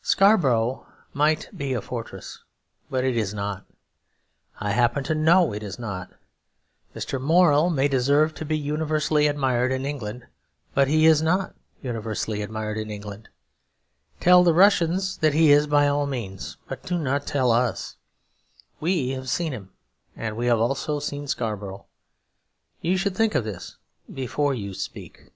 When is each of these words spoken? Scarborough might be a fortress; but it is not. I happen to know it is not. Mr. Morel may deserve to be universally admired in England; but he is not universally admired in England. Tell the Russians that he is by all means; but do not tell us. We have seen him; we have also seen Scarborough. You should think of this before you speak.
Scarborough 0.00 0.86
might 1.12 1.48
be 1.52 1.72
a 1.72 1.82
fortress; 1.82 2.44
but 2.88 3.02
it 3.02 3.16
is 3.16 3.34
not. 3.34 3.66
I 4.60 4.70
happen 4.70 5.02
to 5.02 5.12
know 5.16 5.52
it 5.52 5.64
is 5.64 5.76
not. 5.76 6.12
Mr. 6.94 7.20
Morel 7.20 7.68
may 7.68 7.88
deserve 7.88 8.32
to 8.34 8.44
be 8.44 8.56
universally 8.56 9.26
admired 9.26 9.72
in 9.72 9.84
England; 9.84 10.28
but 10.72 10.86
he 10.86 11.04
is 11.06 11.20
not 11.20 11.56
universally 11.82 12.42
admired 12.42 12.78
in 12.78 12.92
England. 12.92 13.28
Tell 14.20 14.44
the 14.44 14.54
Russians 14.54 15.16
that 15.18 15.34
he 15.34 15.50
is 15.50 15.66
by 15.66 15.88
all 15.88 16.06
means; 16.06 16.58
but 16.68 16.84
do 16.86 16.96
not 16.96 17.26
tell 17.26 17.50
us. 17.50 17.96
We 18.78 19.08
have 19.14 19.28
seen 19.28 19.50
him; 19.52 19.72
we 20.36 20.46
have 20.46 20.60
also 20.60 21.00
seen 21.00 21.26
Scarborough. 21.26 21.86
You 22.80 22.96
should 22.96 23.16
think 23.16 23.34
of 23.34 23.42
this 23.42 23.78
before 24.14 24.54
you 24.54 24.74
speak. 24.74 25.32